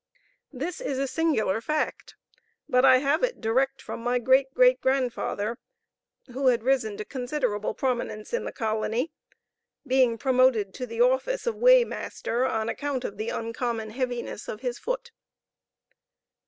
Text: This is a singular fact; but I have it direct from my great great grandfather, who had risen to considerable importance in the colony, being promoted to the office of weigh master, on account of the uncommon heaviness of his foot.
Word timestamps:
This 0.51 0.81
is 0.81 0.97
a 0.97 1.05
singular 1.07 1.61
fact; 1.61 2.15
but 2.67 2.83
I 2.83 2.97
have 2.97 3.21
it 3.21 3.39
direct 3.39 3.83
from 3.83 4.01
my 4.03 4.17
great 4.17 4.51
great 4.51 4.81
grandfather, 4.81 5.59
who 6.33 6.47
had 6.47 6.63
risen 6.63 6.97
to 6.97 7.05
considerable 7.05 7.69
importance 7.79 8.33
in 8.33 8.43
the 8.43 8.51
colony, 8.51 9.11
being 9.85 10.17
promoted 10.17 10.73
to 10.73 10.87
the 10.87 11.01
office 11.01 11.45
of 11.45 11.53
weigh 11.57 11.83
master, 11.83 12.45
on 12.47 12.67
account 12.67 13.05
of 13.05 13.17
the 13.17 13.29
uncommon 13.29 13.91
heaviness 13.91 14.47
of 14.47 14.61
his 14.61 14.79
foot. 14.79 15.11